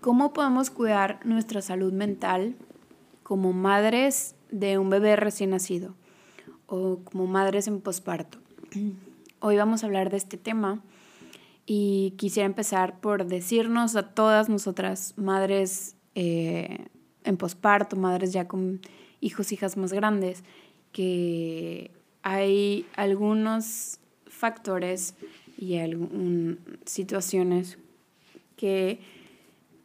[0.00, 2.54] ¿Cómo podemos cuidar nuestra salud mental
[3.24, 5.96] como madres de un bebé recién nacido
[6.68, 8.38] o como madres en posparto?
[9.40, 10.80] Hoy vamos a hablar de este tema
[11.66, 16.86] y quisiera empezar por decirnos a todas nosotras, madres eh,
[17.24, 18.80] en posparto, madres ya con
[19.20, 20.44] hijos, hijas más grandes,
[20.92, 21.90] que
[22.22, 25.16] hay algunos factores
[25.58, 27.78] y algunas situaciones
[28.56, 29.00] que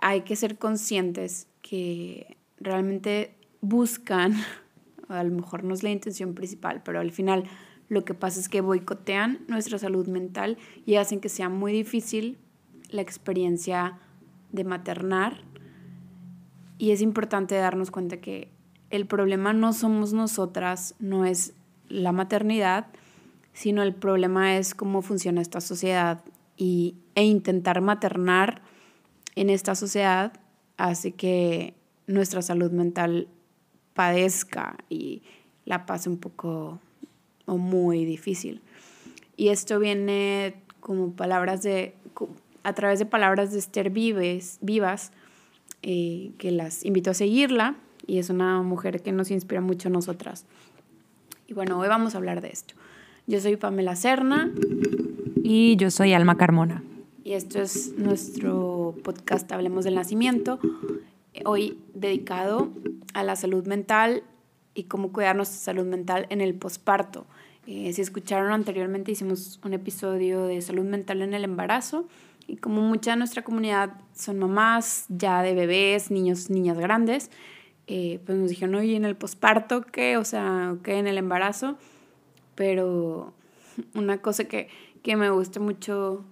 [0.04, 4.36] hay que ser conscientes que realmente buscan,
[5.08, 7.46] a lo mejor no es la intención principal, pero al final
[7.88, 12.38] lo que pasa es que boicotean nuestra salud mental y hacen que sea muy difícil
[12.90, 13.98] la experiencia
[14.52, 15.42] de maternar.
[16.78, 18.50] Y es importante darnos cuenta que
[18.90, 21.54] el problema no somos nosotras, no es
[21.88, 22.88] la maternidad,
[23.54, 26.26] sino el problema es cómo funciona esta sociedad
[26.58, 28.62] y, e intentar maternar
[29.36, 30.34] en esta sociedad
[30.78, 31.74] hace que
[32.08, 33.28] nuestra salud mental
[33.94, 35.22] padezca y
[35.66, 36.80] la pase un poco
[37.46, 38.62] o muy difícil.
[39.36, 41.94] Y esto viene como palabras de,
[42.64, 45.12] a través de palabras de Esther Vives, Vivas,
[45.82, 47.76] eh, que las invito a seguirla
[48.06, 50.46] y es una mujer que nos inspira mucho a nosotras.
[51.48, 52.76] Y bueno, hoy vamos a hablar de esto.
[53.28, 54.52] Yo soy Pamela Serna.
[55.46, 56.84] Y yo soy Alma Carmona
[57.24, 60.60] y esto es nuestro podcast Hablemos del Nacimiento,
[61.46, 62.70] hoy dedicado
[63.14, 64.24] a la salud mental
[64.74, 67.26] y cómo cuidar nuestra salud mental en el posparto.
[67.66, 72.08] Eh, si escucharon anteriormente, hicimos un episodio de salud mental en el embarazo
[72.46, 77.32] y como mucha de nuestra comunidad son mamás ya de bebés, niños, niñas grandes,
[77.88, 80.18] eh, pues nos dijeron, oye, en el posparto, ¿qué?
[80.18, 81.78] O sea, ¿qué en el embarazo?
[82.56, 83.34] Pero
[83.96, 84.68] una cosa que,
[85.04, 86.26] que me gusta mucho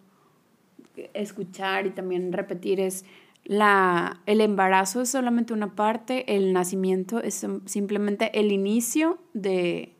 [1.13, 3.05] escuchar y también repetir es
[3.43, 9.93] la, el embarazo es solamente una parte, el nacimiento es simplemente el inicio de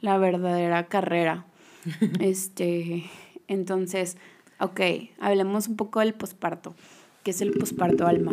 [0.00, 1.46] la verdadera carrera.
[2.20, 3.04] este,
[3.46, 4.16] entonces,
[4.58, 4.80] ok,
[5.20, 6.74] hablemos un poco del posparto.
[7.22, 8.32] ¿Qué es el posparto, Alma?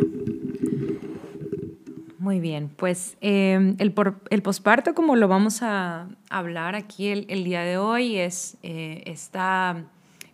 [2.18, 3.94] Muy bien, pues em, el,
[4.30, 9.02] el posparto, como lo vamos a hablar aquí el, el día de hoy, es eh,
[9.06, 9.84] esta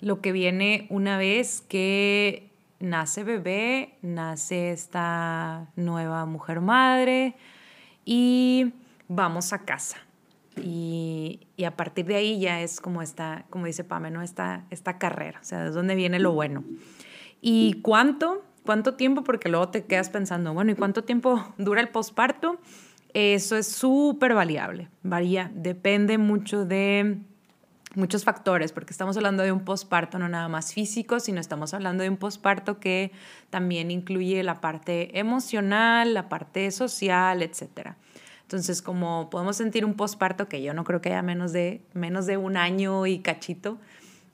[0.03, 7.37] lo que viene una vez que nace bebé, nace esta nueva mujer madre
[8.05, 8.73] y
[9.07, 9.99] vamos a casa.
[10.61, 14.21] Y, a partir de ahí ya es como esta, como dice Pame, ¿no?
[14.21, 16.65] esta, esta carrera, o sea, de dónde viene lo bueno.
[17.41, 18.45] ¿Y cuánto?
[18.67, 19.23] ¿Cuánto tiempo?
[19.23, 22.59] Porque luego te quedas pensando, bueno, ¿y cuánto tiempo dura el posparto?
[23.15, 27.19] Eso es súper variable, varía, depende mucho de
[27.95, 32.03] muchos factores, porque estamos hablando de un posparto no nada más físico, sino estamos hablando
[32.03, 33.13] de un posparto que
[33.51, 37.95] también incluye la parte emocional, la parte social, etc.
[38.43, 42.27] Entonces, como podemos sentir un posparto, que yo no creo que haya menos de, menos
[42.27, 43.79] de un año y cachito,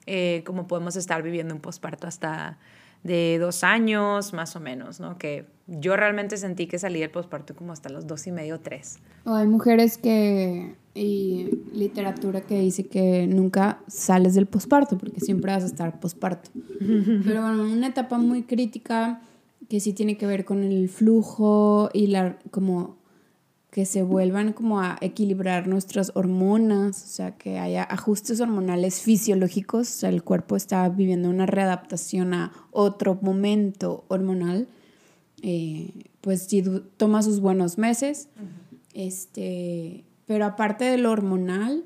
[0.05, 2.57] eh, como podemos estar viviendo un posparto hasta
[3.03, 5.17] de dos años, más o menos, ¿no?
[5.17, 8.99] Que yo realmente sentí que salí del posparto como hasta los dos y medio, tres.
[9.25, 15.63] Hay mujeres que, y literatura que dice que nunca sales del posparto, porque siempre vas
[15.63, 16.49] a estar posparto.
[16.79, 19.21] Pero bueno, una etapa muy crítica
[19.69, 22.97] que sí tiene que ver con el flujo y la, como
[23.71, 29.87] que se vuelvan como a equilibrar nuestras hormonas, o sea, que haya ajustes hormonales fisiológicos,
[29.89, 34.67] o sea, el cuerpo está viviendo una readaptación a otro momento hormonal,
[35.43, 36.63] eh, pues si
[36.97, 38.27] toma sus buenos meses,
[38.95, 41.85] este, pero aparte de lo hormonal,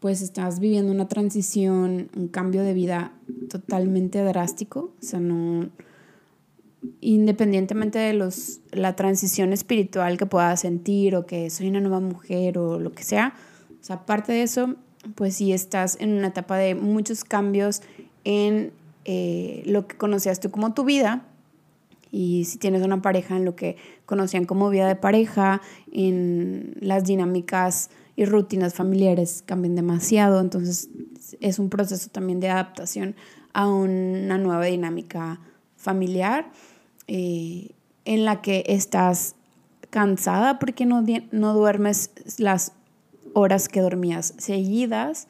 [0.00, 3.12] pues estás viviendo una transición, un cambio de vida
[3.50, 5.68] totalmente drástico, o sea, no
[7.02, 12.56] independientemente de los, la transición espiritual que pueda sentir o que soy una nueva mujer
[12.56, 13.34] o lo que sea,
[13.78, 14.74] o sea, aparte de eso,
[15.14, 17.82] pues sí estás en una etapa de muchos cambios
[18.24, 18.72] en
[19.04, 21.26] eh, lo que conocías tú como tu vida
[22.12, 27.04] y si tienes una pareja en lo que conocían como vida de pareja, en las
[27.04, 30.90] dinámicas y rutinas familiares cambian demasiado, entonces
[31.40, 33.16] es un proceso también de adaptación
[33.54, 35.40] a una nueva dinámica
[35.76, 36.52] familiar
[37.08, 37.70] eh,
[38.04, 39.34] en la que estás
[39.88, 42.72] cansada porque no, no duermes las
[43.32, 45.28] horas que dormías seguidas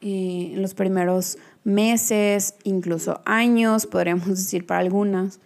[0.00, 5.40] eh, en los primeros meses, incluso años, podríamos decir para algunas,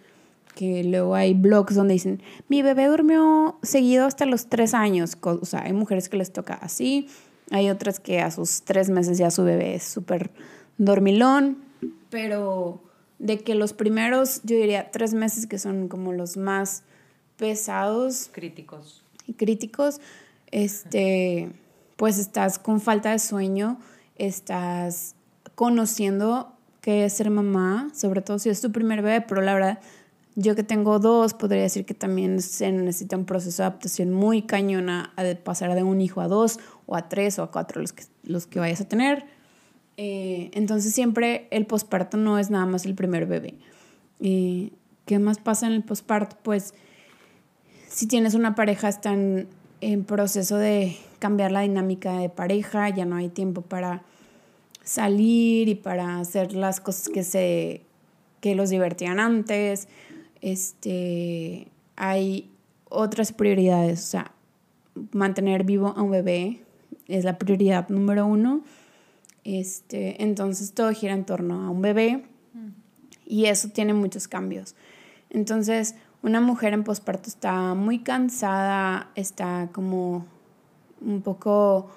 [0.55, 5.45] que luego hay blogs donde dicen, mi bebé durmió seguido hasta los tres años, o
[5.45, 7.07] sea, hay mujeres que les toca así,
[7.49, 10.31] hay otras que a sus tres meses ya su bebé es súper
[10.77, 11.57] dormilón,
[12.09, 12.81] pero
[13.19, 16.83] de que los primeros, yo diría, tres meses que son como los más
[17.37, 18.29] pesados.
[18.31, 19.03] Críticos.
[19.27, 20.01] Y críticos,
[20.49, 21.51] este,
[21.97, 23.79] pues estás con falta de sueño,
[24.15, 25.15] estás
[25.55, 29.79] conociendo qué es ser mamá, sobre todo si es tu primer bebé, pero la verdad,
[30.35, 34.43] yo que tengo dos, podría decir que también se necesita un proceso de adaptación muy
[34.43, 37.91] cañona de pasar de un hijo a dos o a tres o a cuatro los
[37.91, 39.25] que, los que vayas a tener.
[39.97, 43.55] Eh, entonces siempre el posparto no es nada más el primer bebé.
[44.21, 44.71] Eh,
[45.05, 46.37] ¿Qué más pasa en el posparto?
[46.41, 46.73] Pues
[47.89, 49.47] si tienes una pareja están
[49.81, 54.03] en proceso de cambiar la dinámica de pareja, ya no hay tiempo para
[54.83, 57.81] salir y para hacer las cosas que se
[58.39, 59.87] que los divertían antes.
[60.41, 62.51] Este, hay
[62.89, 64.31] otras prioridades, o sea,
[65.11, 66.61] mantener vivo a un bebé
[67.07, 68.63] es la prioridad número uno.
[69.43, 72.25] Este, entonces todo gira en torno a un bebé
[73.25, 74.75] y eso tiene muchos cambios.
[75.29, 80.25] Entonces, una mujer en posparto está muy cansada, está como
[80.99, 81.89] un poco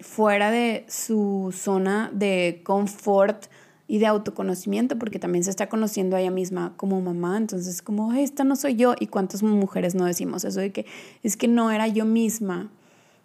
[0.00, 3.46] fuera de su zona de confort
[3.88, 8.12] y de autoconocimiento, porque también se está conociendo a ella misma como mamá, entonces como,
[8.14, 10.86] esta no soy yo, y cuántas mujeres no decimos eso de que
[11.22, 12.70] es que no era yo misma.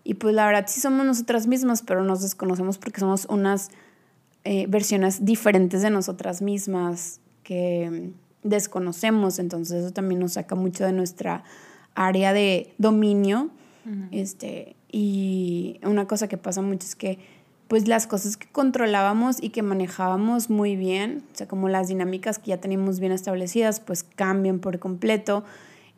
[0.03, 3.69] Y pues la verdad sí somos nosotras mismas, pero nos desconocemos porque somos unas
[4.43, 8.11] eh, versiones diferentes de nosotras mismas que
[8.43, 11.43] desconocemos, entonces eso también nos saca mucho de nuestra
[11.95, 13.49] área de dominio.
[14.11, 17.17] este, y una cosa que pasa mucho es que
[17.71, 22.37] pues las cosas que controlábamos y que manejábamos muy bien, o sea, como las dinámicas
[22.37, 25.45] que ya teníamos bien establecidas, pues cambian por completo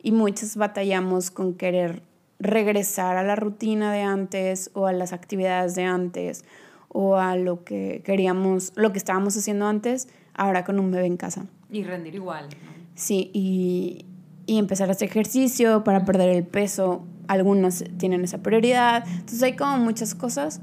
[0.00, 2.00] y muchas batallamos con querer
[2.38, 6.44] regresar a la rutina de antes o a las actividades de antes
[6.90, 11.16] o a lo que queríamos, lo que estábamos haciendo antes, ahora con un bebé en
[11.16, 11.46] casa.
[11.72, 12.46] Y rendir igual.
[12.94, 14.06] Sí, y,
[14.46, 17.04] y empezar a hacer ejercicio para perder el peso.
[17.26, 19.04] Algunas tienen esa prioridad.
[19.08, 20.60] Entonces hay como muchas cosas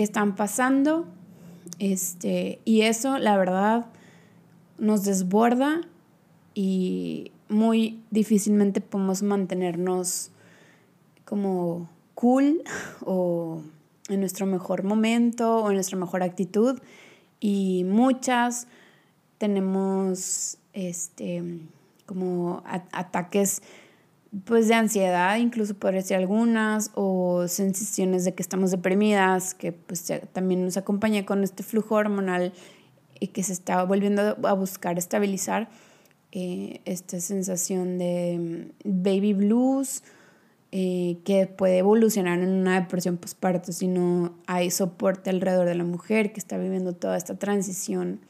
[0.00, 1.04] que están pasando.
[1.78, 3.84] Este, y eso, la verdad,
[4.78, 5.82] nos desborda
[6.54, 10.30] y muy difícilmente podemos mantenernos
[11.26, 12.62] como cool
[13.04, 13.60] o
[14.08, 16.80] en nuestro mejor momento o en nuestra mejor actitud.
[17.38, 18.68] Y muchas
[19.36, 21.60] tenemos este,
[22.06, 23.60] como ataques
[24.44, 30.12] pues de ansiedad, incluso por decir algunas, o sensaciones de que estamos deprimidas, que pues
[30.32, 32.52] también nos acompaña con este flujo hormonal
[33.18, 35.68] y que se está volviendo a buscar estabilizar
[36.32, 40.04] eh, esta sensación de mm, baby blues,
[40.70, 45.82] eh, que puede evolucionar en una depresión postparto si no hay soporte alrededor de la
[45.82, 48.20] mujer que está viviendo toda esta transición.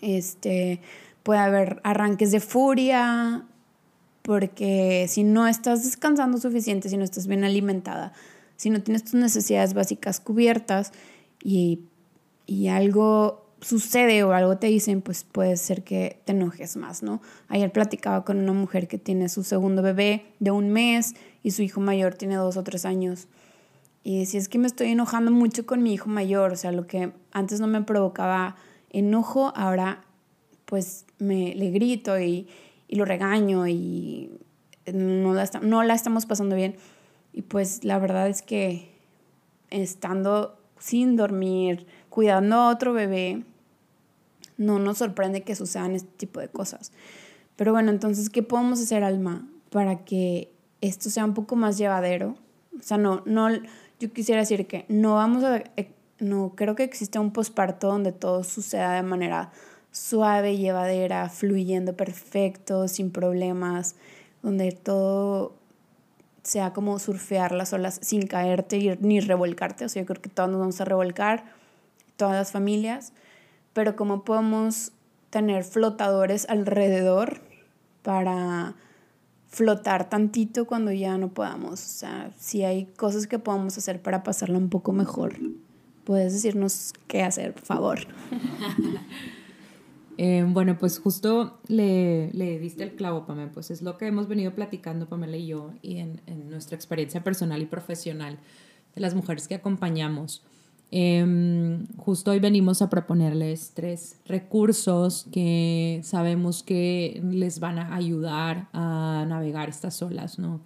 [0.00, 0.80] Este,
[1.24, 3.44] puede haber arranques de furia,
[4.28, 8.12] porque si no estás descansando suficiente, si no estás bien alimentada,
[8.56, 10.92] si no tienes tus necesidades básicas cubiertas
[11.42, 11.84] y,
[12.44, 17.22] y algo sucede o algo te dicen, pues puede ser que te enojes más, ¿no?
[17.48, 21.62] Ayer platicaba con una mujer que tiene su segundo bebé de un mes y su
[21.62, 23.28] hijo mayor tiene dos o tres años.
[24.04, 26.86] Y decía, es que me estoy enojando mucho con mi hijo mayor, o sea, lo
[26.86, 28.56] que antes no me provocaba
[28.90, 30.04] enojo, ahora
[30.66, 32.46] pues me le grito y,
[32.88, 34.30] y lo regaño y
[34.92, 36.76] no la, no la estamos pasando bien.
[37.32, 38.90] Y pues la verdad es que
[39.70, 43.44] estando sin dormir, cuidando a otro bebé,
[44.56, 46.92] no nos sorprende que sucedan este tipo de cosas.
[47.56, 52.36] Pero bueno, entonces, ¿qué podemos hacer, Alma, para que esto sea un poco más llevadero?
[52.78, 53.48] O sea, no, no,
[54.00, 58.12] yo quisiera decir que no vamos a, eh, no creo que exista un posparto donde
[58.12, 59.50] todo suceda de manera
[59.90, 63.96] suave, llevadera, fluyendo perfecto, sin problemas,
[64.42, 65.54] donde todo
[66.42, 69.84] sea como surfear las olas sin caerte ni revolcarte.
[69.84, 71.44] O sea, yo creo que todos nos vamos a revolcar,
[72.16, 73.12] todas las familias,
[73.72, 74.92] pero cómo podemos
[75.30, 77.40] tener flotadores alrededor
[78.02, 78.74] para
[79.48, 81.72] flotar tantito cuando ya no podamos.
[81.72, 85.36] O sea, si hay cosas que podamos hacer para pasarla un poco mejor,
[86.04, 87.98] puedes decirnos qué hacer, por favor.
[90.20, 94.26] Eh, bueno, pues justo le, le, diste el clavo, Pamela, pues es lo que hemos
[94.26, 98.36] venido platicando, Pamela y yo, y en, en nuestra experiencia personal y profesional
[98.96, 100.42] de las mujeres que acompañamos.
[100.90, 108.68] Em, justo hoy venimos a proponerles tres recursos que sabemos que les van a ayudar
[108.72, 110.60] a navegar estas olas, ¿no?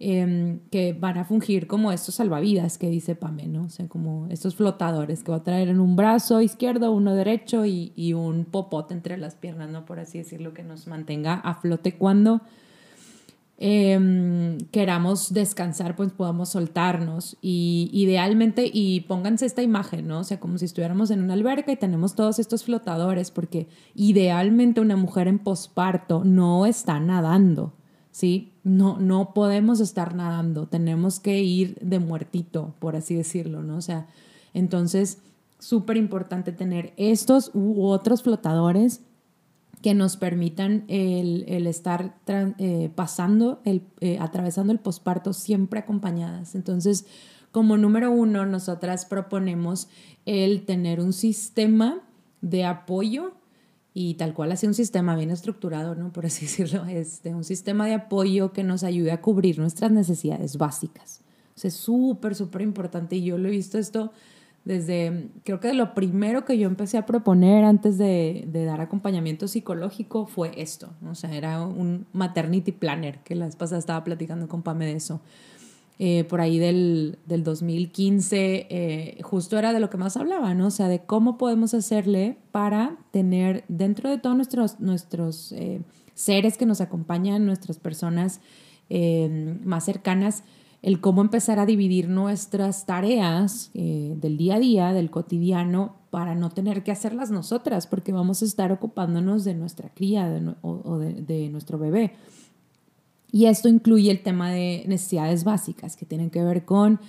[0.00, 3.64] Em, que van a fungir como estos salvavidas que dice Pame, ¿no?
[3.64, 7.66] O sea, como estos flotadores que va a traer en un brazo izquierdo, uno derecho
[7.66, 9.84] y, y un popote entre las piernas, ¿no?
[9.84, 12.42] Por así decirlo, que nos mantenga a flote cuando
[13.60, 17.36] Em, queramos descansar, pues podamos soltarnos.
[17.42, 20.20] Y idealmente, y pónganse esta imagen, ¿no?
[20.20, 24.80] O sea, como si estuviéramos en una alberca y tenemos todos estos flotadores, porque idealmente
[24.80, 27.72] una mujer en posparto no está nadando,
[28.18, 28.52] ¿sí?
[28.64, 33.76] No, no podemos estar nadando, tenemos que ir de muertito, por así decirlo, ¿no?
[33.76, 34.08] O sea,
[34.54, 35.18] entonces,
[35.60, 39.02] súper importante tener estos u otros flotadores
[39.82, 46.56] que nos permitan el, estar eh, pasando, el, eh, atravesando el posparto siempre acompañadas.
[46.56, 47.06] Entonces,
[47.52, 49.86] como número uno, nosotras proponemos
[50.26, 52.00] el tener un sistema
[52.40, 53.37] de apoyo
[54.00, 56.12] y tal cual así un sistema bien estructurado, ¿no?
[56.12, 60.56] Por así decirlo, este, un sistema de apoyo que nos ayude a cubrir nuestras necesidades
[60.56, 61.20] básicas.
[61.56, 64.12] O sea, es súper, súper importante y yo lo he visto esto
[64.64, 70.26] desde, creo que lo primero que yo empecé a proponer antes de, dar acompañamiento psicológico
[70.26, 74.62] fue esto, o sea, era un maternity planner, que la vez pasada estaba platicando con
[74.62, 75.22] Pame de eso.
[76.00, 80.68] Eh, por ahí del, del 2015, eh, justo era de lo que más hablaba, ¿no?
[80.68, 85.80] O sea, de cómo podemos hacerle para tener dentro de todos nuestros, nuestros eh,
[86.14, 88.40] seres que nos acompañan, nuestras personas
[89.64, 90.44] más cercanas,
[90.82, 96.34] el cómo empezar a dividir nuestras tareas eh, del día a día, del cotidiano, para
[96.34, 101.48] no tener que hacerlas nosotras, porque vamos a estar ocupándonos de nuestra cría o, de,
[101.50, 102.12] nuestro bebé.
[103.30, 107.00] Y esto incluye el tema de necesidades básicas que tienen que ver con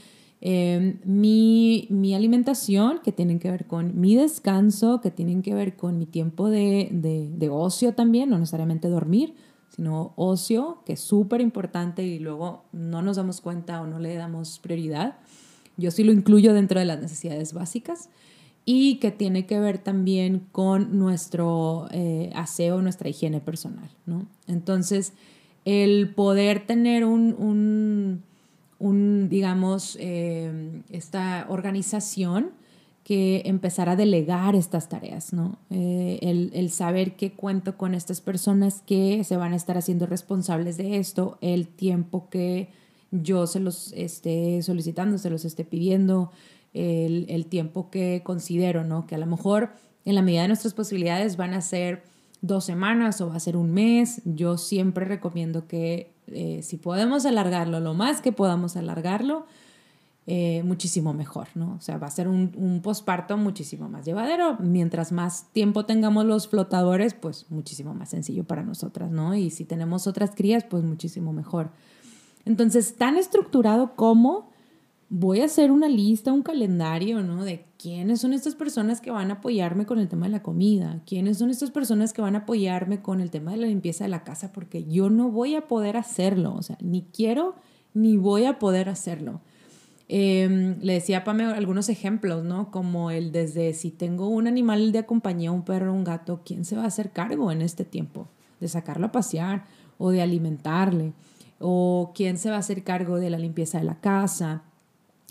[0.42, 5.76] em, mi, mi, alimentación, que tienen que ver con mi descanso, que tienen que ver
[5.76, 9.34] con mi tiempo de, de ocio también, no necesariamente dormir,
[9.70, 14.16] sino ocio, que es súper importante y luego no nos damos cuenta o no le
[14.16, 15.18] damos prioridad.
[15.78, 18.10] Yo sí lo incluyo dentro de las necesidades básicas
[18.66, 24.28] y que tiene que ver también con nuestro eh, aseo, nuestra higiene personal, ¿no?
[24.48, 25.14] Entonces,
[25.66, 28.24] el poder tener un,
[28.80, 32.52] un, digamos, eh, esta organización
[33.04, 35.58] que empezar a delegar estas tareas, ¿no?
[35.72, 40.78] Eh, el, saber que cuento con estas personas que se van a estar haciendo responsables
[40.78, 42.70] de esto, el tiempo que
[43.12, 46.32] yo se los esté solicitando, se los esté pidiendo,
[46.74, 49.08] el, tiempo que considero, ¿no?
[49.08, 49.72] Que a lo mejor
[50.06, 52.04] en la medida de nuestras posibilidades van a ser
[52.42, 54.22] dos semanas o va a ser un mes.
[54.26, 59.46] Yo siempre recomiendo que eh, si podemos alargarlo, lo más que podamos alargarlo,
[60.28, 61.74] eh, muchísimo mejor, ¿no?
[61.74, 64.58] O sea, va a ser un, un posparto muchísimo más llevadero.
[64.60, 69.34] Mientras más tiempo tengamos los flotadores, pues muchísimo más sencillo para nosotras, ¿no?
[69.34, 71.72] Y si tenemos otras crías, pues muchísimo mejor.
[72.46, 74.52] Entonces, tan estructurado como
[75.10, 77.44] voy a hacer una lista, un calendario, ¿no?
[77.44, 81.02] De quiénes son estas personas que van a apoyarme con el tema de la comida,
[81.06, 84.10] quiénes son estas personas que van a apoyarme con el tema de la limpieza de
[84.10, 87.56] la casa, porque yo no voy a poder hacerlo, o sea, ni quiero
[87.96, 89.42] ni voy a poder hacerlo.
[90.08, 92.70] Em, le decía a Pame algunos ejemplos, ¿no?
[92.72, 96.76] Como el desde si tengo un animal de compañía, un perro, un gato, ¿quién se
[96.76, 98.28] va a hacer cargo en este tiempo?
[98.60, 99.66] De sacarlo a pasear
[99.98, 101.14] o de alimentarle.
[101.60, 104.64] O quién se va a hacer cargo de la limpieza de la casa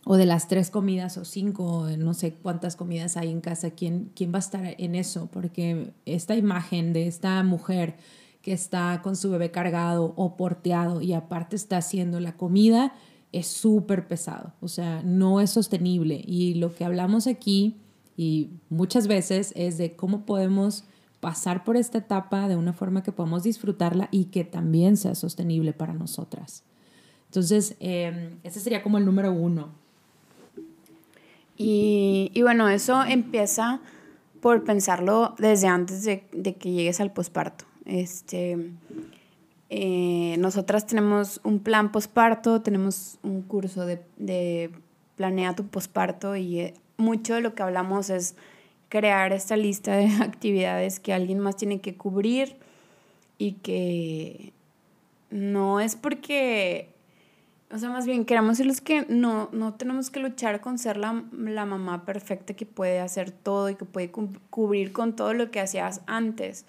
[0.05, 4.11] o de las tres comidas o cinco, no sé cuántas comidas hay en casa, ¿quién,
[4.15, 5.29] quién va a estar en eso?
[5.33, 7.97] Porque esta imagen de esta mujer
[8.43, 12.95] que está con su bebé cargado o porteado y aparte está haciendo la comida,
[13.33, 16.23] es súper pesado, o sea, no es sostenible.
[16.25, 17.77] Y lo que hablamos aquí
[18.17, 20.85] y muchas veces es de cómo podemos
[21.21, 25.73] pasar por esta etapa de una forma que podamos disfrutarla y que también sea sostenible
[25.73, 26.65] para nosotras.
[27.27, 29.73] Entonces, em, ese sería como el número uno.
[31.61, 33.81] Y, bueno, eso empieza
[34.41, 36.21] por pensarlo desde antes de,
[36.55, 37.65] que llegues al posparto.
[37.85, 38.71] Este,
[39.69, 44.71] eh, nosotras tenemos un plan posparto, tenemos un curso de, de
[45.17, 48.37] Planea tu posparto y eh, mucho de lo que hablamos es
[48.89, 52.57] crear esta lista de actividades que alguien más tiene que cubrir
[53.37, 54.53] y que
[55.31, 56.95] no es porque,
[57.71, 61.25] o sea, más bien queremos decirles que no, no tenemos que luchar con ser la,
[61.33, 65.61] la mamá perfecta que puede hacer todo y que puede cubrir con todo lo que
[65.61, 66.65] hacías antes.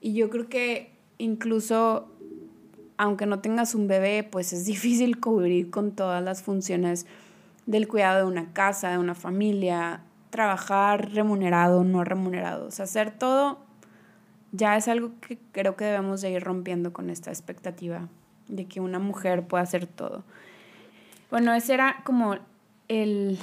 [0.00, 2.08] Y yo creo que incluso
[2.96, 7.06] aunque no tengas un bebé, pues es difícil cubrir con todas las funciones
[7.66, 12.66] del cuidado de una casa, de una familia, trabajar remunerado, no remunerado.
[12.66, 13.58] O sea, hacer todo
[14.52, 18.08] ya es algo que creo que debemos de ir rompiendo con esta expectativa
[18.50, 20.24] de que una mujer pueda hacer todo.
[21.30, 22.36] Bueno, ese era como
[22.88, 23.38] el,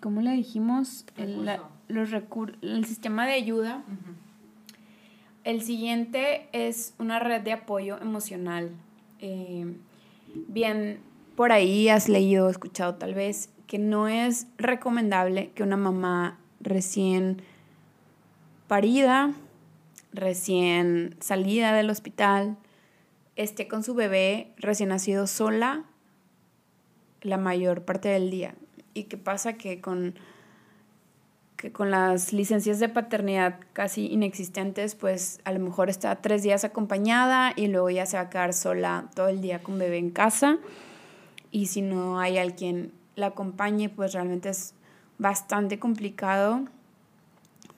[0.00, 1.04] ¿cómo le dijimos?
[1.16, 1.48] El,
[1.88, 2.10] los
[2.62, 3.82] el sistema de ayuda.
[5.44, 8.70] El siguiente es una red de apoyo emocional.
[9.20, 9.74] Eh,
[10.48, 11.00] bien,
[11.36, 17.42] por ahí has leído, escuchado tal vez, que no es recomendable que una mamá recién
[18.66, 19.32] parida,
[20.12, 22.56] recién salida del hospital,
[23.42, 25.84] esté con su bebé recién nacido sola
[27.22, 28.54] la mayor parte del día.
[28.92, 29.54] ¿Y qué pasa?
[29.54, 30.14] Que con,
[31.56, 36.64] que con las licencias de paternidad casi inexistentes, pues a lo mejor está tres días
[36.64, 40.10] acompañada y luego ya se va a quedar sola todo el día con bebé en
[40.10, 40.58] casa.
[41.50, 44.74] Y si no hay alguien la acompañe, pues realmente es
[45.18, 46.64] bastante complicado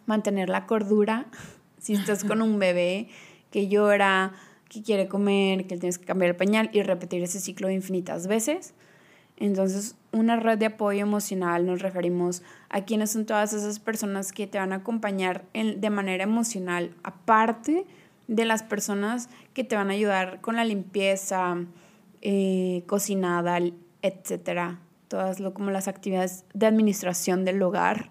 [0.06, 1.26] mantener la cordura
[1.78, 3.08] si estás con un bebé
[3.52, 4.32] que llora,
[4.72, 8.74] que quiere comer, que tienes que cambiar el pañal y repetir ese ciclo infinitas veces.
[9.36, 14.46] Entonces, una red de apoyo emocional nos referimos a quienes son todas esas personas que
[14.46, 17.84] te van a acompañar de manera emocional, aparte
[18.28, 21.56] de las personas que te van a ayudar con la limpieza,
[22.20, 23.58] eh, cocinada,
[24.00, 24.78] etcétera.
[25.08, 28.10] Todas lo, como las actividades de administración del hogar,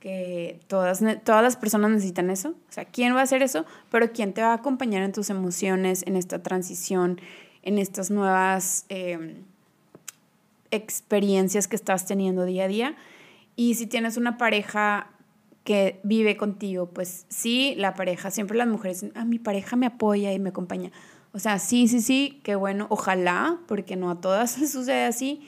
[0.00, 2.50] que todas, todas las personas necesitan eso.
[2.50, 3.64] O sea, ¿quién va a hacer eso?
[3.90, 7.20] Pero ¿quién te va a acompañar en tus emociones, en esta transición,
[7.62, 8.86] en estas nuevas...
[8.88, 9.42] Eh,
[10.70, 12.96] experiencias que estás teniendo día a día.
[13.56, 15.10] Y si tienes una pareja
[15.64, 19.86] que vive contigo, pues sí, la pareja, siempre las mujeres dicen, ah, mi pareja me
[19.86, 20.90] apoya y me acompaña.
[21.32, 25.46] O sea, sí, sí, sí, qué bueno, ojalá, porque no a todas les sucede así,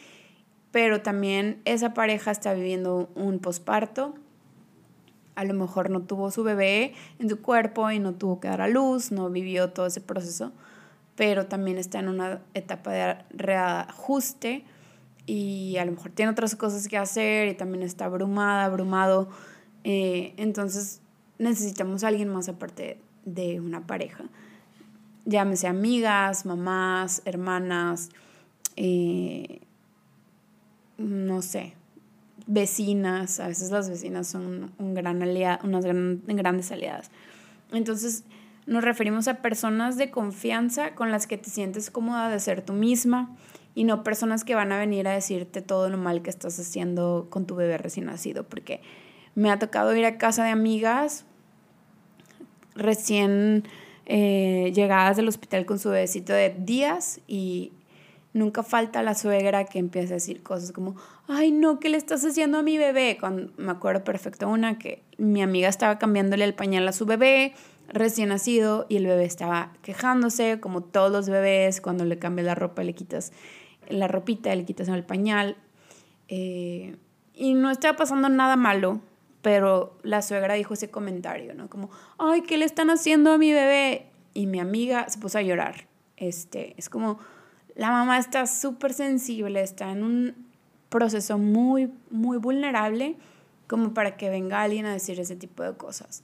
[0.70, 4.14] pero también esa pareja está viviendo un posparto,
[5.34, 8.60] a lo mejor no tuvo su bebé en su cuerpo y no tuvo que dar
[8.60, 10.52] a luz, no vivió todo ese proceso,
[11.16, 14.64] pero también está en una etapa de reajuste
[15.26, 19.28] y a lo mejor tiene otras cosas que hacer y también está abrumada, abrumado.
[19.84, 21.00] Eh, entonces
[21.38, 24.24] necesitamos a alguien más aparte de una pareja.
[25.24, 28.10] Llámese amigas, mamás, hermanas,
[28.76, 29.60] eh,
[30.98, 31.74] no sé,
[32.46, 33.40] vecinas.
[33.40, 37.10] A veces las vecinas son un gran aliado, unas grandes aliadas.
[37.72, 38.24] Entonces
[38.66, 42.72] nos referimos a personas de confianza con las que te sientes cómoda de ser tú
[42.72, 43.34] misma
[43.74, 47.26] y no personas que van a venir a decirte todo lo mal que estás haciendo
[47.30, 48.80] con tu bebé recién nacido, porque
[49.34, 51.24] me ha tocado ir a casa de amigas
[52.74, 53.64] recién
[54.06, 57.72] eh, llegadas del hospital con su bebecito de días y
[58.32, 60.96] nunca falta la suegra que empieza a decir cosas como,
[61.28, 63.18] ay no, ¿qué le estás haciendo a mi bebé?
[63.20, 67.54] Cuando, me acuerdo perfecto una que mi amiga estaba cambiándole el pañal a su bebé
[67.88, 72.54] recién nacido y el bebé estaba quejándose, como todos los bebés, cuando le cambias la
[72.54, 73.32] ropa le quitas
[73.88, 75.56] la ropita, le quitas el pañal.
[76.28, 76.96] Eh,
[77.34, 79.00] y no estaba pasando nada malo,
[79.42, 81.68] pero la suegra dijo ese comentario, ¿no?
[81.68, 84.06] Como, ay, ¿qué le están haciendo a mi bebé?
[84.34, 85.86] Y mi amiga se puso a llorar.
[86.16, 87.18] Este, es como,
[87.74, 90.34] la mamá está súper sensible, está en un
[90.88, 93.16] proceso muy, muy vulnerable
[93.66, 96.22] como para que venga alguien a decir ese tipo de cosas.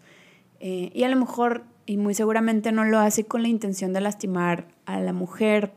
[0.61, 4.01] Eh, y a lo mejor, y muy seguramente no lo hace con la intención de
[4.01, 5.73] lastimar a la mujer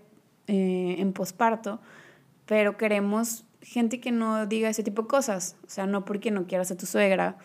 [0.47, 1.79] eh, en posparto,
[2.45, 6.47] pero queremos gente que no diga ese tipo de cosas, o sea, no porque no
[6.47, 7.37] quieras a tu suegra,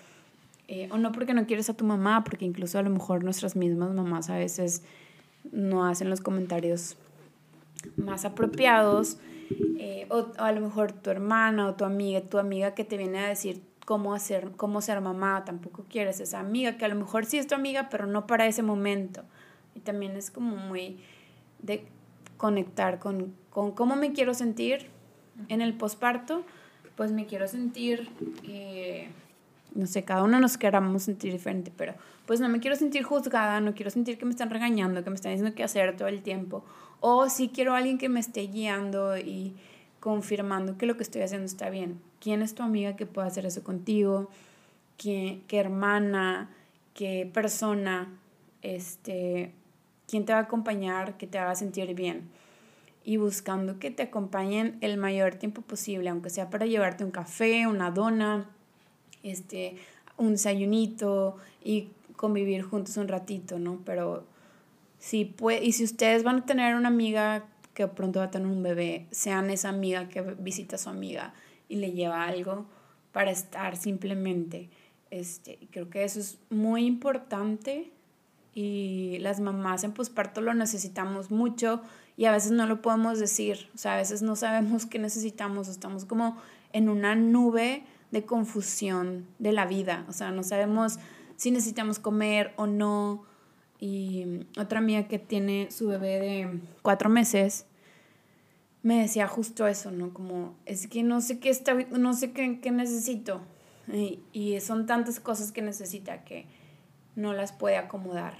[0.66, 3.54] eh, o no porque no quieres a tu mamá, porque incluso a lo mejor nuestras
[3.54, 4.82] mismas mamás a veces
[5.52, 6.96] no hacen los comentarios
[7.96, 9.18] más apropiados,
[9.78, 13.18] eh, o, a lo mejor tu hermana o tu amiga, tu amiga que te viene
[13.18, 17.24] a decir cómo, hacer, cómo ser mamá, tampoco quieres esa amiga, que a lo mejor
[17.24, 19.22] sí es tu amiga, pero no para ese momento.
[19.74, 20.98] Y también es como muy
[21.62, 21.86] de
[22.36, 24.88] conectar con, con cómo me quiero sentir
[25.48, 26.44] en el posparto,
[26.96, 28.08] pues me quiero sentir,
[28.44, 29.08] eh,
[29.74, 31.94] no sé, cada uno nos queramos sentir diferente, pero
[32.26, 35.16] pues no me quiero sentir juzgada, no quiero sentir que me están regañando, que me
[35.16, 36.64] están diciendo qué hacer todo el tiempo,
[37.00, 39.54] o si quiero alguien que me esté guiando y
[40.00, 42.00] confirmando que lo que estoy haciendo está bien.
[42.20, 44.28] ¿Quién es tu amiga que pueda hacer eso contigo?
[44.96, 46.50] ¿Qué, qué hermana?
[46.94, 48.08] ¿Qué persona?
[48.62, 49.52] Este,
[50.08, 52.28] quién te va a acompañar que te haga sentir bien
[53.04, 57.68] y buscando que te acompañen el mayor tiempo posible, aunque sea para llevarte un café,
[57.68, 58.50] una dona,
[59.22, 59.76] este,
[60.16, 63.78] un desayunito y convivir juntos un ratito, ¿no?
[63.84, 64.24] Pero
[64.98, 68.48] si puede, y si ustedes van a tener una amiga que pronto va a tener
[68.48, 71.34] un bebé, sean esa amiga que visita a su amiga
[71.68, 72.66] y le lleva algo
[73.12, 74.70] para estar simplemente.
[75.10, 77.92] Este, creo que eso es muy importante
[78.54, 81.82] y las mamás en posparto lo necesitamos mucho
[82.16, 85.68] y a veces no lo podemos decir, o sea, a veces no sabemos qué necesitamos,
[85.68, 86.38] estamos como
[86.72, 90.98] en una nube de confusión de la vida, o sea, no sabemos
[91.36, 93.24] si necesitamos comer o no.
[93.78, 97.66] Y otra amiga que tiene su bebé de cuatro meses
[98.82, 100.14] me decía justo eso, ¿no?
[100.14, 103.40] Como, es que no sé qué, está, no sé qué, qué necesito.
[103.92, 106.46] Y, y son tantas cosas que necesita que
[107.16, 108.34] no las puede acomodar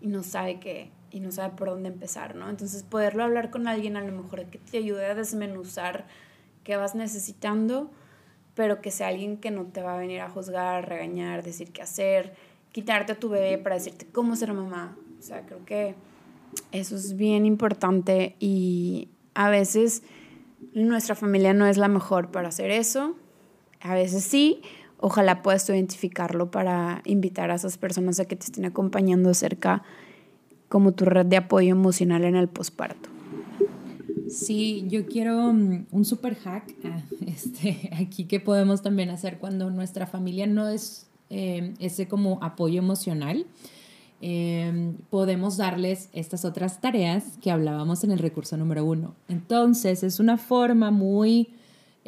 [0.00, 2.48] y no sabe qué, y no sabe por dónde empezar, ¿no?
[2.48, 6.06] Entonces poderlo hablar con alguien a lo mejor que te ayude a desmenuzar
[6.64, 7.90] qué vas necesitando,
[8.54, 11.82] pero que sea alguien que no te va a venir a juzgar, regañar, decir qué
[11.82, 12.34] hacer,
[12.76, 14.94] quitarte a tu bebé para decirte cómo ser mamá.
[15.18, 15.94] O sea, creo que
[16.72, 20.02] eso es bien importante y a veces
[20.74, 23.16] nuestra familia no es la mejor para hacer eso.
[23.80, 24.60] A veces sí,
[24.98, 29.82] ojalá puedas identificarlo para invitar a esas personas a que te estén acompañando cerca
[30.68, 33.08] como tu red de apoyo emocional en el posparto.
[34.28, 36.74] Sí, yo quiero mm, un super hack
[37.26, 42.78] este, aquí que podemos también hacer cuando nuestra familia no es eh, ese como apoyo
[42.78, 43.46] emocional.
[44.20, 49.14] Em, podemos darles estas otras tareas que hablábamos en el recurso número uno.
[49.28, 51.50] Entonces, es una forma muy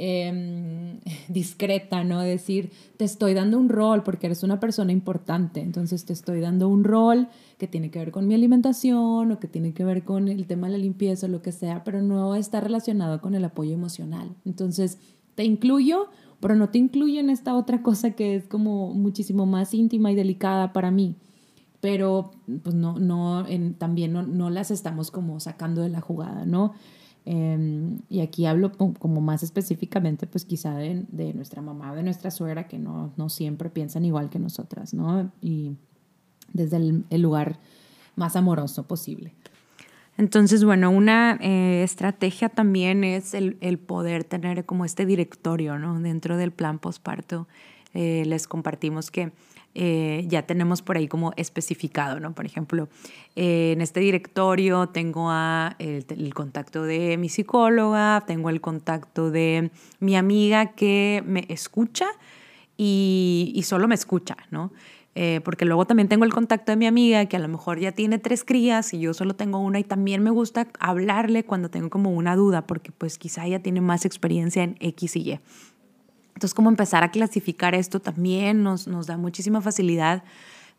[0.00, 2.20] Em, discreta, ¿no?
[2.20, 6.68] Decir, te estoy dando un rol porque eres una persona importante, entonces te estoy dando
[6.68, 7.26] un rol
[7.58, 10.68] que tiene que ver con mi alimentación o que tiene que ver con el tema
[10.68, 14.36] de la limpieza o lo que sea, pero no está relacionado con el apoyo emocional.
[14.44, 14.98] Entonces,
[15.34, 16.06] te incluyo,
[16.40, 20.14] pero no te incluyo en esta otra cosa que es como muchísimo más íntima y
[20.14, 21.16] delicada para mí
[21.80, 23.46] pero pues no, no,
[23.78, 26.72] también no, no, las estamos como sacando de la jugada, ¿no?
[27.24, 32.66] Em, y aquí hablo como más específicamente, pues quizá de, nuestra mamá, de nuestra suegra,
[32.66, 35.30] que no, no, siempre piensan igual que nosotras, ¿no?
[35.40, 35.76] Y
[36.52, 37.60] desde el lugar
[38.16, 39.34] más amoroso posible.
[40.18, 46.00] Entonces, bueno, una eh, estrategia también es el, poder tener como este directorio, ¿no?
[46.00, 47.46] Dentro del plan posparto.
[47.94, 49.30] Eh, les compartimos que
[49.76, 52.34] eh, ya tenemos por ahí como especificado, ¿no?
[52.34, 52.88] Por ejemplo,
[53.36, 55.30] en este directorio tengo
[55.78, 62.06] el, contacto de mi psicóloga, tengo el contacto de mi amiga que me escucha
[62.76, 64.72] y solo me escucha, ¿no?
[65.14, 67.90] Eh, porque luego también tengo el contacto de mi amiga que a lo mejor ya
[67.92, 71.90] tiene tres crías y yo solo tengo una y también me gusta hablarle cuando tengo
[71.90, 75.40] como una duda porque pues quizá ella tiene más experiencia en X y Y.
[76.34, 80.22] Entonces, como empezar a clasificar esto también nos, nos da muchísima facilidad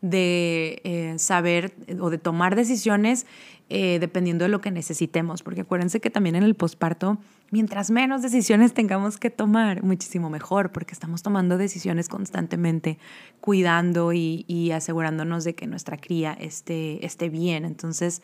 [0.00, 3.26] de eh, saber o de tomar decisiones
[3.68, 7.18] eh, dependiendo de lo que necesitemos, porque acuérdense que también en el posparto,
[7.50, 12.98] mientras menos decisiones tengamos que tomar, muchísimo mejor, porque estamos tomando decisiones constantemente,
[13.40, 17.64] cuidando y, y asegurándonos de que nuestra cría esté, esté bien.
[17.64, 18.22] Entonces,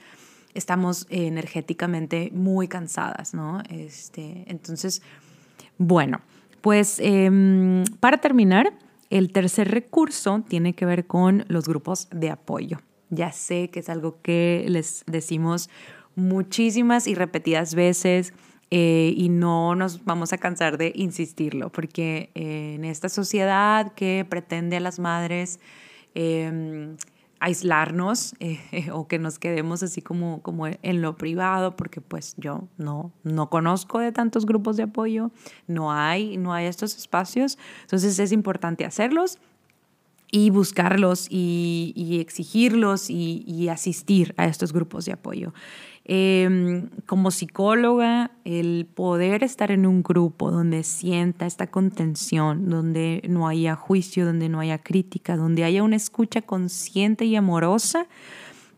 [0.57, 3.62] estamos energéticamente muy cansadas, ¿no?
[3.69, 5.03] Este, entonces,
[5.79, 6.21] bueno.
[6.62, 8.73] Pues em, para terminar,
[9.11, 12.79] el tercer recurso tiene que ver con los grupos de apoyo.
[13.09, 15.71] Ya sé que es algo que les decimos
[16.17, 18.33] muchísimas y repetidas veces
[18.70, 24.26] eh, y no nos vamos a cansar de insistirlo, porque eh, en esta sociedad que
[24.29, 25.61] pretende a las madres
[26.14, 26.96] em,
[27.38, 32.66] aislarnos eh, o que nos quedemos así como, como en lo privado, porque pues yo
[32.76, 35.31] no, no conozco de tantos grupos de apoyo,
[35.68, 39.38] no hay, no hay estos espacios, entonces es importante hacerlos
[40.33, 45.52] y buscarlos y, y exigirlos y, y asistir a estos grupos de apoyo.
[46.09, 53.49] Em, como psicóloga, el poder estar en un grupo donde sienta esta contención, donde no
[53.49, 58.07] haya juicio, donde no haya crítica, donde haya una escucha consciente y amorosa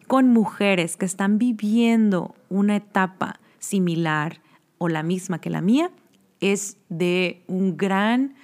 [0.06, 4.40] con mujeres que están viviendo una etapa similar
[4.78, 5.90] o la misma que la mía,
[6.40, 8.36] es de un gran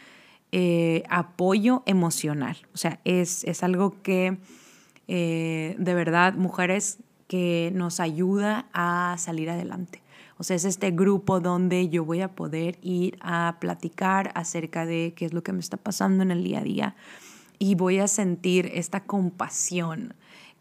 [0.53, 2.59] eh, apoyo emocional.
[2.75, 4.37] O sea, es, es algo que
[5.09, 6.99] eh, de verdad mujeres
[7.35, 10.01] que nos ayuda a salir adelante.
[10.38, 15.14] O sea, es este grupo donde yo voy a poder ir a platicar acerca de
[15.16, 16.97] qué es lo que me está pasando en el día a día
[17.59, 20.14] y voy a sentir esta compasión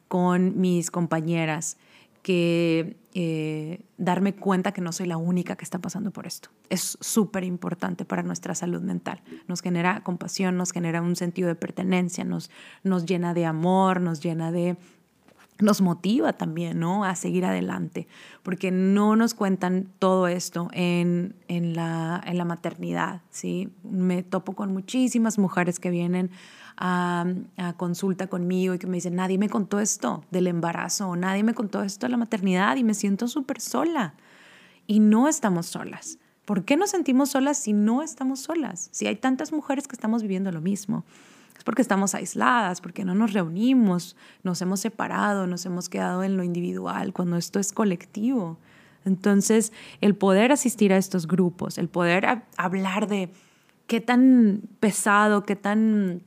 [0.08, 1.78] con mis compañeras,
[2.24, 6.50] que eh, darme cuenta que no soy la única que está pasando por esto.
[6.70, 9.22] Es súper importante para nuestra salud mental.
[9.48, 12.50] Nos genera compasión, nos genera un sentido de pertenencia, nos,
[12.84, 14.78] nos llena de amor, nos llena de
[15.60, 17.04] nos motiva también, ¿no?
[17.04, 18.08] A seguir adelante,
[18.42, 23.70] porque no nos cuentan todo esto en, en, la, en la maternidad, ¿sí?
[23.84, 26.32] Me topo con muchísimas mujeres que vienen
[26.78, 27.26] a,
[27.78, 31.84] consulta conmigo y que me dicen, nadie me contó esto del embarazo, nadie me contó
[31.84, 34.16] esto de la maternidad y me siento súper sola.
[34.86, 36.18] Y no estamos solas.
[36.46, 38.90] ¿Por qué nos sentimos solas si no estamos solas?
[38.92, 41.06] Si hay tantas mujeres que estamos viviendo lo mismo.
[41.64, 46.44] Porque estamos aisladas, porque no nos reunimos, nos hemos separado, nos hemos quedado en lo
[46.44, 48.58] individual, cuando esto es colectivo.
[49.06, 53.30] Entonces, el poder asistir a estos grupos, el poder hablar de
[53.88, 56.22] qué tan pesado, qué tan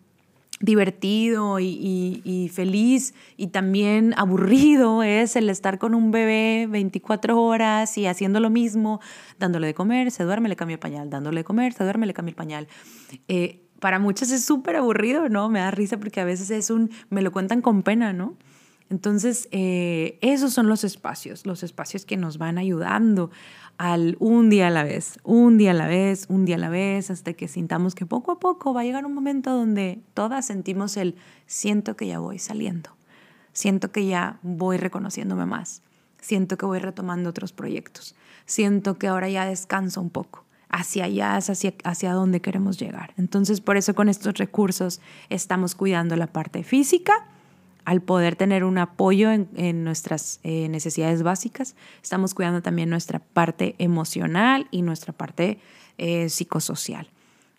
[0.61, 8.07] divertido y, feliz y también aburrido es el estar con un bebé 24 horas y
[8.07, 9.01] haciendo lo mismo,
[9.38, 12.14] dándole de comer, se duerme, le cambio el pañal, dándole de comer, se duerme, le
[12.14, 12.68] cambio el pañal.
[13.29, 15.49] Eh, para muchos es súper aburrido, ¿no?
[15.49, 18.35] Me da risa porque a veces es un, me lo cuentan con pena, ¿no?
[18.90, 23.31] Entonces, eh, esos son los espacios, los espacios que nos van ayudando
[23.79, 26.68] al un día a la vez, un día a la vez, un día a la
[26.68, 30.46] vez, hasta que sintamos que poco a poco va a llegar un momento donde todas
[30.46, 31.14] sentimos el
[31.46, 32.90] siento que ya voy saliendo,
[33.53, 35.83] siento que ya voy reconociéndome más,
[36.20, 40.46] siento que voy retomando otros proyectos, siento que ahora ya descanso un poco.
[40.79, 43.15] Hacia allá es hacia, hacia donde queremos llegar.
[43.17, 47.15] Entonces, por eso con estos recursos estamos cuidando la parte física,
[47.87, 53.75] al poder tener un apoyo en, nuestras eh, necesidades básicas, estamos cuidando también nuestra parte
[53.79, 55.61] emocional y nuestra parte
[55.97, 57.09] eh, psicosocial.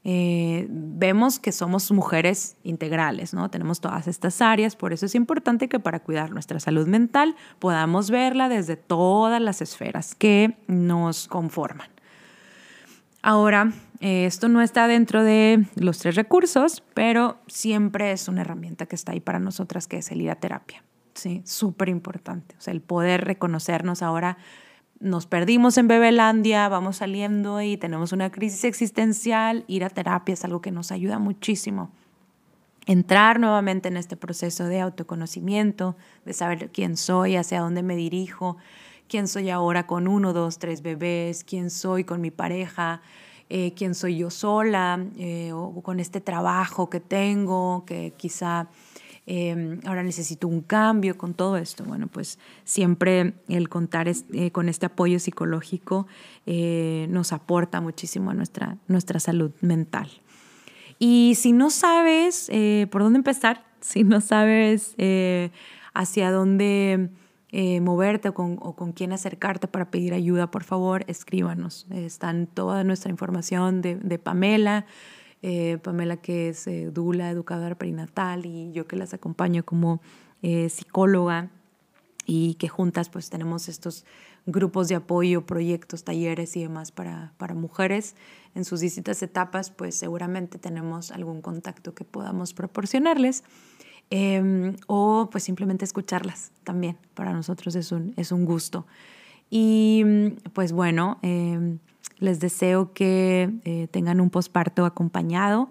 [0.04, 3.50] Eh, vemos que somos mujeres integrales, ¿no?
[3.50, 8.12] Tenemos todas estas áreas, por eso es importante que para cuidar nuestra salud mental podamos
[8.12, 11.97] verla desde todas las esferas que nos conforman.
[13.22, 18.86] Ahora, eh, esto no está dentro de los tres recursos, pero siempre es una herramienta
[18.86, 20.84] que está ahí para nosotras, que es el ir a terapia.
[21.14, 22.56] Sí, súper importante.
[22.60, 24.38] O sea, el poder reconocernos ahora.
[25.00, 29.64] Nos perdimos en Bebelandia, vamos saliendo y tenemos una crisis existencial.
[29.68, 31.92] Ir a terapia es algo que nos ayuda muchísimo.
[32.86, 38.58] Entrar nuevamente en este proceso de autoconocimiento, de saber quién soy, hacia dónde me dirijo,
[39.08, 43.02] quién soy ahora con uno, dos, tres bebés, quién soy con mi pareja,
[43.50, 48.68] eh, quién soy yo sola eh, o con este trabajo que tengo, que quizá
[49.26, 51.86] em, ahora necesito un cambio con todo esto.
[51.86, 56.08] Bueno, pues siempre el contar eh, con este apoyo psicológico
[56.46, 60.10] nos aporta muchísimo a nuestra, nuestra salud mental.
[61.00, 62.50] Y si no sabes
[62.90, 64.96] por dónde empezar, si no sabes
[65.94, 67.10] hacia dónde
[67.52, 71.88] eh, moverte o con, quién acercarte para pedir ayuda, por favor, escríbanos.
[71.92, 74.86] Están toda nuestra información de, Pamela,
[75.42, 80.02] eh, Pamela que es eh, Dula, educadora perinatal, y yo que las acompaño como
[80.70, 81.50] psicóloga
[82.26, 84.06] y que juntas pues tenemos estos
[84.46, 88.16] grupos de apoyo, proyectos, talleres y demás para, para mujeres
[88.56, 93.44] en sus distintas etapas, pues seguramente tenemos algún contacto que podamos proporcionarles.
[94.10, 96.98] Em, o pues simplemente escucharlas también.
[97.14, 98.86] Para nosotros es un, es un gusto.
[99.50, 100.04] Y
[100.54, 101.80] pues bueno, em,
[102.18, 105.70] les deseo que eh, tengan un posparto acompañado,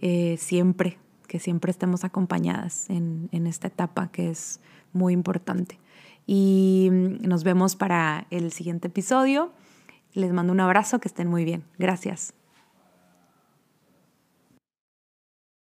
[0.00, 4.60] eh, siempre, que siempre estemos acompañadas en, en esta etapa que es
[4.92, 5.78] muy importante.
[6.26, 9.52] Y nos vemos para el siguiente episodio.
[10.12, 11.64] Les mando un abrazo, que estén muy bien.
[11.78, 12.34] Gracias.